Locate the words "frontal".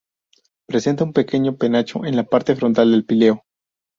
2.55-2.89